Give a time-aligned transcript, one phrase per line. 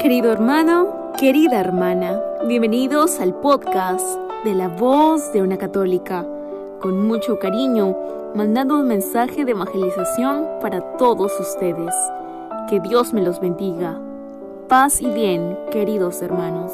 [0.00, 4.02] Querido hermano, querida hermana, bienvenidos al podcast
[4.44, 6.24] de la voz de una católica.
[6.80, 7.94] Con mucho cariño,
[8.34, 11.94] mandando un mensaje de evangelización para todos ustedes.
[12.70, 14.00] Que Dios me los bendiga.
[14.68, 16.72] Paz y bien, queridos hermanos.